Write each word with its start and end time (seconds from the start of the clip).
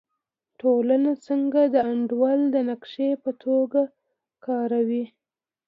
ټولنه 0.59 1.11
څنګه 1.27 1.61
د 1.73 1.75
انډول 1.91 2.39
د 2.55 2.55
نقشې 2.69 3.09
په 3.23 3.31
توګه 3.43 3.81
کاروي؟ 4.45 5.05